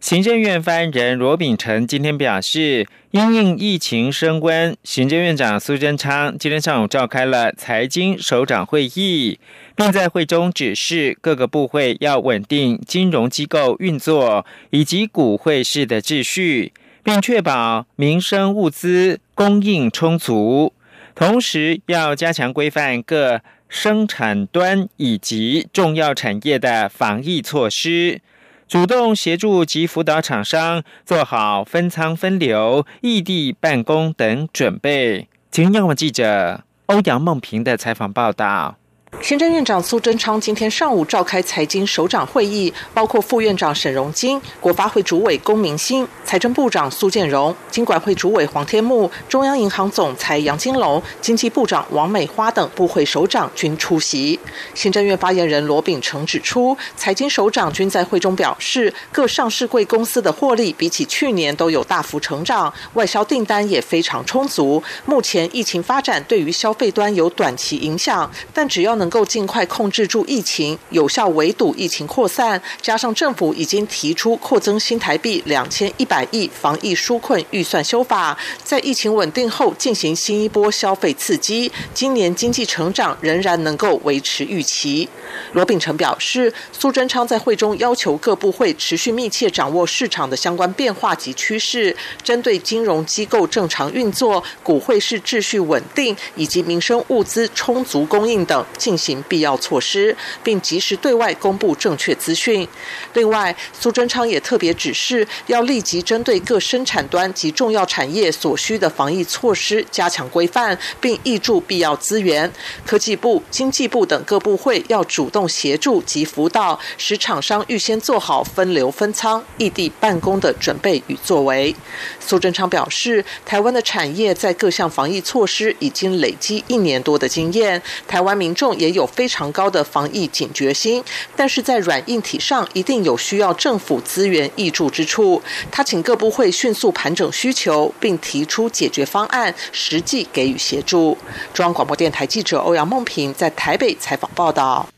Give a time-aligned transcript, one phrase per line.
[0.00, 9.40] 行政院发言人罗秉成今天表示，因应疫情升温，行政院长苏贞昌今天上午召开了财经首长会议，
[9.74, 16.72] 并在会中指示各个部会要稳定金融机构运作以及股汇市的秩序，
[17.02, 20.72] 并确保民生物资供应充足，
[21.16, 28.20] 同时要加强规范各生产端以及重要产业的防疫措施。
[28.68, 35.26] 主动协助及辅导厂商做好分仓分流、异地办公等准备。
[35.50, 38.76] 请央广记者欧阳梦平的采访报道。
[39.22, 54.38] 行政院长苏贞昌今天上午召开财经首长会议，包括副院长沈荣金、国发会主委龚明鑫、财政部长苏建荣、经管会主委黄天木、中央银行总裁杨金龙、经济部长王美花等部会首长均出席。
[54.74, 64.82] 行政院发言人罗秉成指出，财经首长均在会中表示，各上市贵公司的获利比起去年都有大幅成长，外销订单也非常充足。
[65.06, 85.08] 目前疫情发展对于消费端有短期影响，但只要能够尽快控制住疫情，有效围堵疫情扩散，加上政府已经提出扩增新台币两千一百亿防疫纾困预算修法，在疫情稳定后进行新一波消费刺激，今年经济成长仍然能够维持预期。
[85.52, 98.98] 罗秉成表示，苏贞昌在会中要求各部会持续密切掌握市场的相关变化及趋势，针对金融机构正常运作、股汇市秩序稳定以及民生物资充足供应等进。
[98.98, 102.66] 行必要措施，并及时对外公布正确资讯。
[103.14, 112.52] 另外，苏贞昌也特别指示，要立即针对各生产端及重要产业所需的防疫措施加强规范，并挹注必要资源。
[112.84, 121.74] 科技部、经济部等各部会要主动协助及辅导，使厂商预先做好分流分仓、异地办公的准备与作为。
[122.18, 128.88] 苏贞昌表示，台湾的产业在各项防疫措施已经累积一年多的经验，台湾民众也。
[128.98, 131.04] 有非常高的防疫警觉心，
[131.36, 135.40] 但是在软硬体上一定有需要政府资源挹注之处。
[135.70, 141.16] 他请各部会迅速盘整需求，并提出解决方案，实际给予协助。
[141.54, 144.88] 中央广播电台记者欧阳梦平在台北采访报道。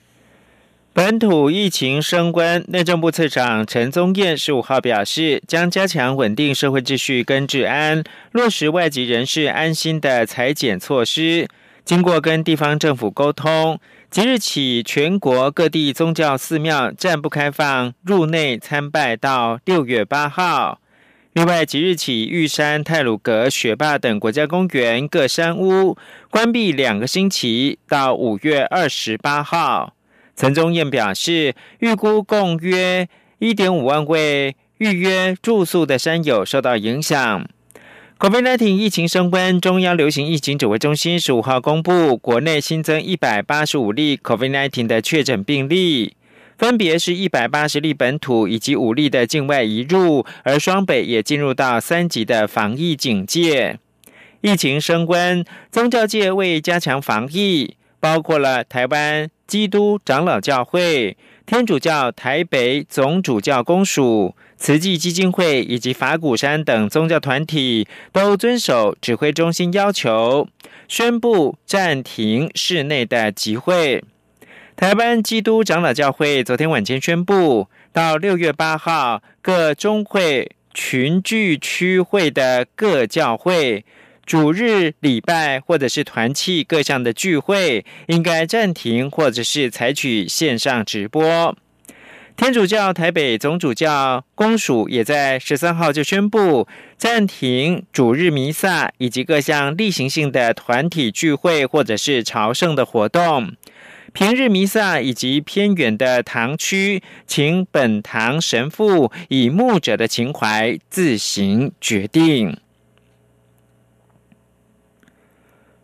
[0.92, 8.02] 本土疫情升温，内政部次长陈宗彦十五号表示，将加强稳定社会秩序跟治安，
[8.32, 11.46] 落实外籍人士安心的裁减措施。
[11.90, 20.80] 经过跟地方政府沟通，即日起全国各地宗教寺庙暂不开放入内参拜到六月八号。
[21.32, 25.98] 另外，即日起玉山、泰鲁阁、雪霸等国家公园各山屋
[26.30, 29.96] 关闭两个星期，到五月二十八号。
[30.36, 33.08] 陈宗彦表示，预估共约
[33.40, 37.44] 一点五万位预约住宿的山友受到影响。
[38.20, 46.14] COVID-19 疫情升温，中央流行疫情指挥中心十五号公布，国内新增一百八十五例 COVID-19 的确诊病例，
[46.58, 53.78] 分别是一百八十例本土以及五例的境外移入，而双北也进入到三级的防疫警戒。
[54.42, 55.42] 疫情升温，
[55.72, 64.36] 宗教界为加强防疫，包括了台湾基督长老教会、天主教台北总主教公署。
[64.56, 70.46] 慈济基金会以及法鼓山等宗教团体都遵守指挥中心要求，
[70.86, 74.04] 宣布暂停室内的集会。
[74.76, 83.84] 台湾基督长老教会昨天晚间宣布，到六月八号，各中会群聚区会的各教会
[84.30, 91.56] 主日礼拜或者是团契各项的聚会，应该暂停或者是采取线上直播。
[92.36, 103.56] 天主教台北总主教公署也在十三号就宣布暂停主日弥撒以及各项例行性的团体聚会或者是朝圣的活动。
[104.12, 112.56] 平日弥撒以及偏远的堂区，请本堂神父以牧者的情怀自行决定。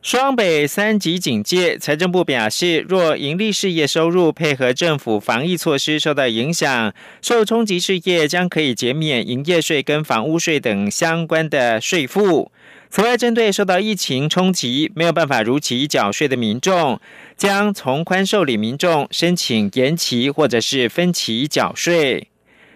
[0.06, 12.52] 双北三级警戒，财政部表示，若盈利事业收入配合政府防疫措施受到影响，受冲击事业将可以减免营业税跟房屋税等相关的税负。
[12.88, 17.00] 此外，针对受到疫情冲击没有办法如期缴税的民众，
[17.36, 22.28] 将从宽受理民众申请延期或者是分期缴税。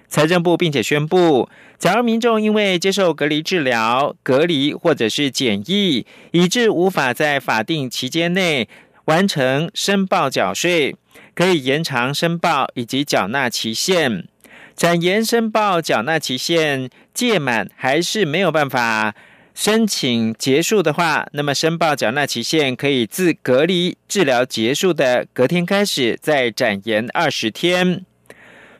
[0.09, 1.49] 财政部并且宣布，
[1.81, 8.69] 假如民众因为接受隔离治疗、隔离或者是检疫，以致无法在法定期间内
[9.06, 10.94] 完成申报缴税，
[11.35, 14.27] 可以延长申报以及缴纳期限。
[14.77, 19.15] 展延申报缴纳期限届满还是没有办法
[19.55, 28.05] 申请结束的话，那么申报缴纳期限可以自隔离治疗结束的隔天开始，再展延二十天。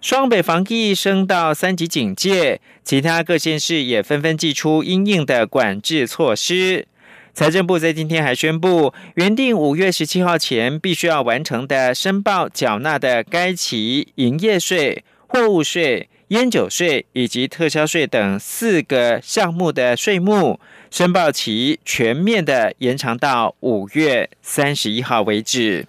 [0.01, 6.87] 双北防疫升到三级警戒，其他各县市也纷纷祭出应应的管制措施。
[7.35, 20.59] 财政部在今天还宣布，原定五月十七号前必须要完成的申报缴纳的该期营业税、货物税、烟酒税以及特销税等四个项目的税目
[20.91, 25.87] 申报期，全面的延长到五月三十一号为止。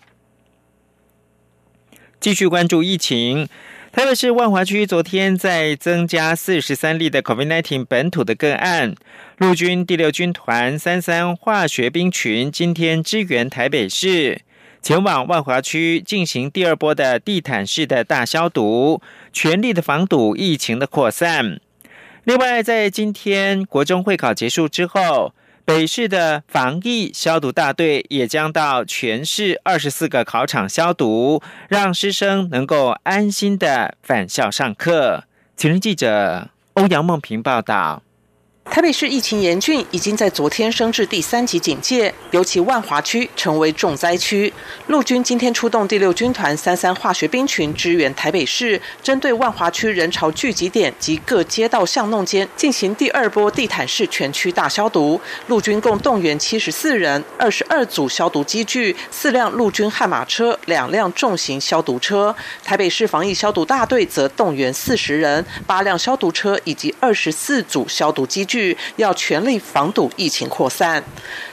[2.19, 3.47] 继续关注疫情。
[3.91, 8.95] 台北市万华区昨天在增加四十三例的 COVID-19 本土的个案，
[9.37, 14.43] 陆军第六军团三三化学兵群今天支援台北市，
[14.81, 19.01] 前往万华区进行第二波的地毯式的大消毒，
[19.33, 21.59] 全力的防堵疫情的扩散。
[22.23, 25.33] 另外，在今天国中会考结束之后。
[25.73, 35.23] 北市的防疫消毒大队也将到全市二十四个考场消毒，让师生能够安心的返校上课。
[35.55, 38.03] 请人记者欧阳梦平报道。
[38.71, 44.51] 台北市疫情严峻，已经在昨天升至第三级警戒，尤其万华区成为重灾区。
[44.87, 55.19] 陆军今天出动第六军团三三化学兵群支援台北市，针对万华区人潮聚集点及各街道巷弄间进行第二波地毯式全区大消毒。
[55.47, 62.33] 陆军共动员七十四人、二十二组消毒机具、四辆陆军悍马车、两辆重型消毒车。
[62.63, 68.60] 台北市防疫消毒大队则动员四十人、八辆消毒车以及二十四组消毒机具。
[68.95, 71.03] 要全力防堵疫情扩散。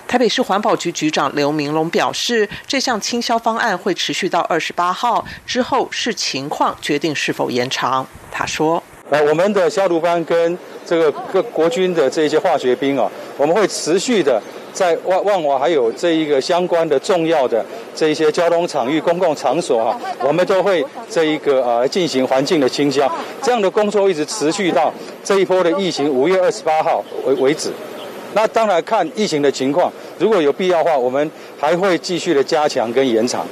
[0.07, 8.07] 台北市环保局局长刘明龙表示，这项清消方案会持续到二十八号之后，视情况决定是否延长。
[8.31, 14.41] 他说：“呃，我们的消毒班跟这个各国军的这些化学兵啊，我们会持续的。”
[14.71, 17.65] 在万万华还有这一个相关的重要的
[17.99, 23.11] 这一些交通场域、公共场所哈，我们都会这一个呃进行环境的清消，
[23.43, 27.73] 这样的工作一直持续到这一波的疫情五月二十八号为为止。
[28.35, 31.29] 那当然看疫情的情况，如果有必要的话，我们
[31.59, 33.45] 还会继续的加强跟延长。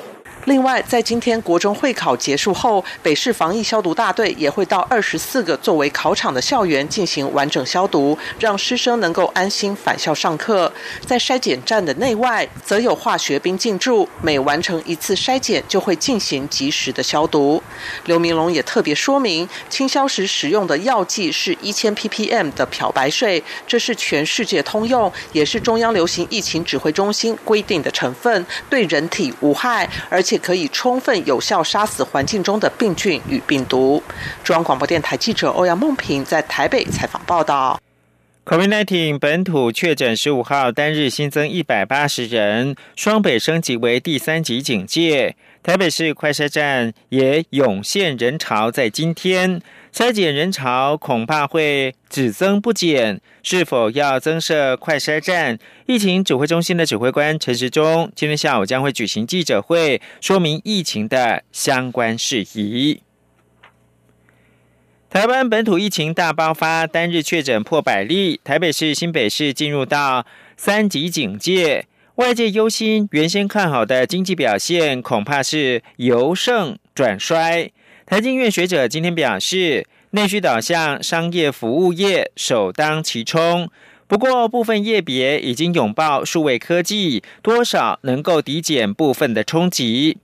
[0.46, 10.72] 另外，在今天国中会考结束后，北市防疫消毒大队也会到二十四个作为考场的校园进行完整消毒，让师生能够安心返校上课。
[11.04, 17.60] 在筛检站的内外，则有化学兵进驻，每完成一次筛检，就会进行及时的消毒。
[18.04, 30.35] 刘明龙也特别说明，清消时使用的药剂是一千 ppm 的漂白水，这是全世界通用，也是中央流行疫情指挥中心规定的成分，对人体无害，而且。
[30.38, 34.02] 可以充分有效杀死环境中的病菌与病毒。
[34.42, 37.80] 中央广播电台记者欧阳梦平在台北采访报道。
[38.44, 45.34] COVID-19 本土确诊十五号单日新增一百八十人，双北升级为第三级警戒。
[45.64, 49.60] 台北市快筛站也涌现人潮，在今天。
[49.96, 55.58] 筛检人潮恐怕会只增不减，是否要增设快筛站？
[55.86, 63.00] 疫情指挥中心的指挥官陈时中今天下午将会举行记者会，说明疫情的相关事宜。
[65.08, 70.26] 台湾本土疫情大爆发，单日确诊破百例，台北市、新北市进入到
[70.58, 71.86] 三级警戒，
[72.16, 77.72] 外界忧心原先看好的经济表现，恐怕是由盛转衰。
[78.06, 83.68] 台经院学者今天表示，内需导向商业服务业首当其冲。
[84.06, 90.18] 不过，部分业别已经拥抱数位科技，多少能够抵减部分的冲击。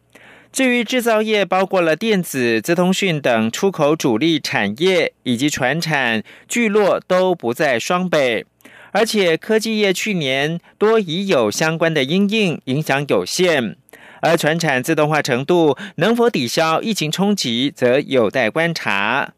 [0.52, 8.46] 至于制造业，包括了电子、资通讯等出口主力产业，以及船产聚落都不在双北，
[8.92, 13.76] 而且科技业去年多已有相关的因应，影响有限。
[14.22, 19.34] 而船产自动化程度能否抵消疫情冲击，则有待观察。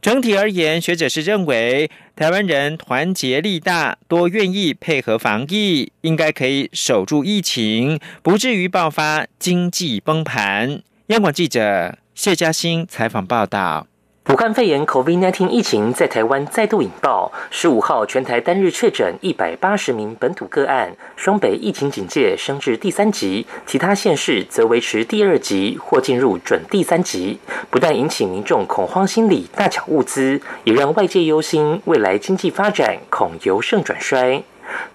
[0.00, 10.82] 整体而言，学者是认为，台湾人团结力大，多愿意配合防疫，应该可以守住疫情，不至于爆发经济崩盘。
[11.06, 13.86] 央广记者谢嘉欣采访报道。
[14.32, 17.30] 武汉肺炎 （COVID-19） 疫情在台湾再度引爆。
[17.50, 27.38] 十五号，全台单日确诊一百八十名本土个案，双北疫情警戒升至第三级，其他县市则维持第二级或进入准第三级。
[27.68, 34.42] 不但引起民众恐慌心理，大抢物资，也让外界忧心未来经济发展恐由盛转衰。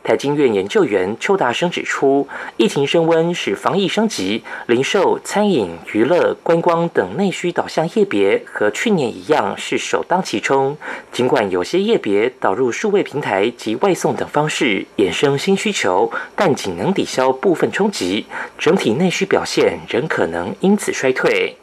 [0.03, 10.77] 台经院研究员邱达生指出，疫情升温使防疫升级，零售、餐饮、娱乐、观光等内需导向业别和去年一样是首当其冲。
[11.11, 18.25] 尽管有些业别导入数位平台及外送等方式衍生新需求，但仅能抵消部分冲击，
[18.57, 21.55] 整体内需表现仍可能因此衰退。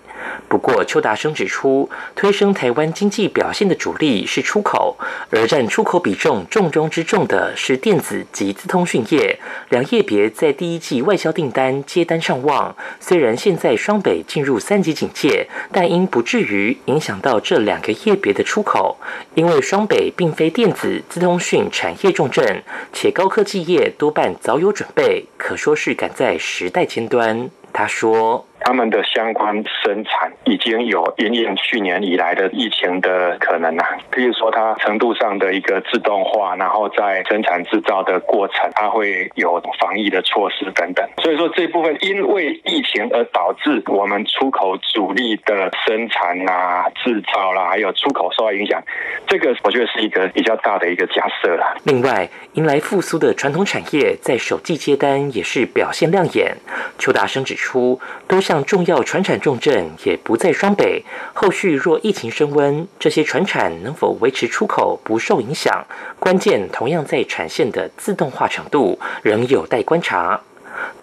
[0.48, 4.96] 不过，邱达生指出，推升台湾经济表现的主力是出口，
[5.30, 9.38] 而占出口比重重中之重的是电子及资通讯业。
[9.70, 18.96] 两业别在第一季外销订单接单上旺，虽然现在双北进入三级警戒，但应不至于影响到这两个业别的出口，
[19.34, 27.50] 因为双北并非电子资通讯产业重镇，且高科技业多半早有准备，可说是赶在时代尖端。
[27.76, 28.44] 他说。
[28.58, 29.54] 他们的相关
[29.84, 41.08] 生产已经有因应去年以来的疫情的可能啊，譬如说它程度上的一个自动化，然后在生产制造的过程，它会有防疫的措施等等。
[41.22, 48.82] 所以说这部分因为疫情而导致我们出口主力的生产啊、制造啦，还有出口受到影响，
[49.28, 51.72] 这个我觉得是一个比较大的一个假设啦。
[51.84, 56.56] 另外，迎来复苏的传统产业在首季接单也是表现亮眼。
[56.98, 61.02] 邱达生指出，出多项重要船产重镇也不在双北。
[61.34, 65.84] 后续若疫情升温，这些船产能否维持出口不受影响？
[66.20, 70.40] 关键同样在产线的自动化程度，仍有待观察。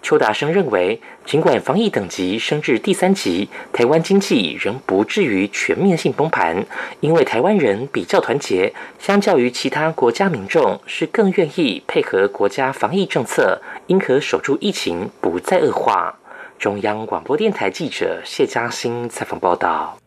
[0.02, 6.64] 邱达生认为，尽管防疫等级升至第三级，台湾经济仍不至于全面性崩盘，
[7.00, 16.14] 因为台湾人比较团结，相较于其他国家民众是更愿意配合国家防疫政策，应可守住疫情不再恶化。
[16.58, 19.98] 中央广播电台记者谢嘉欣采访报道：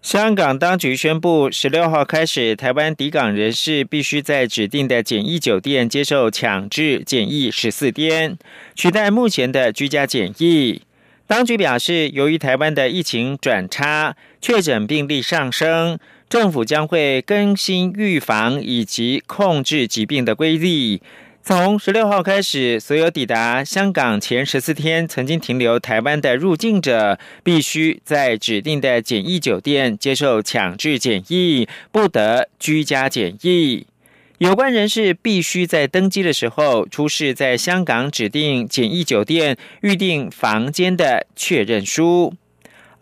[0.00, 8.36] 香港当局宣布，十六号开始，台湾抵港人士必须在指定的检疫酒店接受强制检疫十四天，
[8.74, 10.82] 取代目前的居家检疫。
[11.26, 21.00] 当局表示，由于台湾的疫情转差，确诊病例上升，政府将会更新预防以及控制疾病的规例。
[21.46, 33.86] 从十六号开始，所有抵达香港前十四天曾经停留台湾的入境者，必须在指定的检疫酒店接受强制检疫，不得居家检疫。
[34.38, 42.32] 有关人士必须在登机的时候出示在香港指定检疫酒店预订房间的确认书。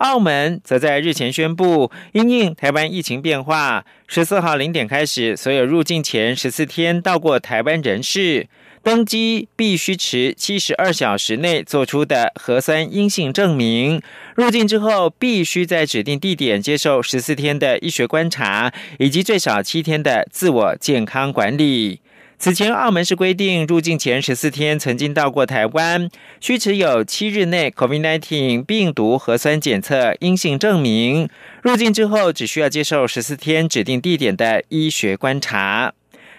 [0.03, 8.49] 澳门则在日前宣布，因应台湾疫情变化，十四号零点开始，所有入境前十四天到过台湾人士，
[8.83, 14.03] 登机必须持七十二小时内做出的核酸阴性证明。
[14.35, 22.01] 入境之后，必须在指定地点接受十四天的医学观察，以及最少七天的自我健康管理。
[22.43, 26.09] 此前，澳门是规定入境前十四天曾经到过台湾，
[26.41, 31.29] 需持有七日内 COVID-19 病毒核酸检测阴性证明。
[31.63, 35.93] 入境之后，只需要接受十四天指定地点的医学观察。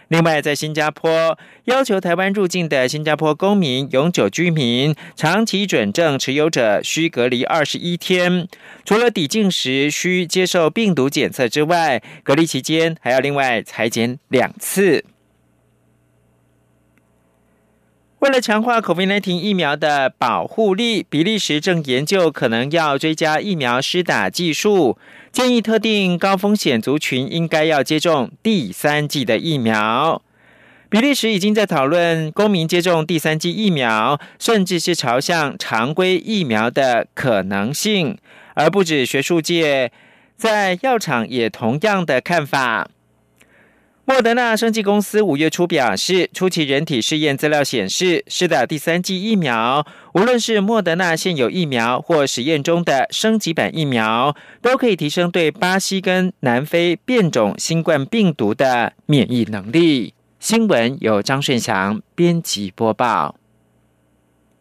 [0.10, 8.50] 另外，在新加坡，要求台湾入境的新加坡公民、永久居民、长期准证持有者需隔离二十一天，
[8.84, 15.06] 除了抵境时需接受病毒检测之外，隔离期间还要另外裁剪两次。
[18.24, 24.98] 为了强化 COVID-19 疫苗的保护力，比利时正研究可能要追加疫苗施打技术，
[25.34, 30.22] 建议特定高风险族群应该要接种第三剂的疫苗。
[30.88, 38.18] 比利时已经在讨论公民接种第三剂疫苗，甚至是朝向常规疫苗的可能性，
[38.54, 39.92] 而不止学术界，
[40.38, 42.88] 在药厂也同样的看法。
[44.06, 60.14] 莫德纳生技公司五月初表示，初期人体试验资料显示，是打第三剂疫苗，无论是莫德纳现有疫苗或实验中的升级版疫苗，都可以提升对巴西跟南非变种新冠病毒的免疫能力。
[60.38, 63.36] 新闻由张顺祥编辑播报。